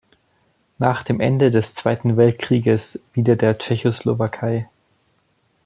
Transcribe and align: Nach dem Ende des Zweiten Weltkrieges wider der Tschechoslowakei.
Nach 0.79 1.03
dem 1.03 1.19
Ende 1.21 1.51
des 1.51 1.75
Zweiten 1.75 2.17
Weltkrieges 2.17 3.03
wider 3.13 3.35
der 3.35 3.59
Tschechoslowakei. 3.59 4.67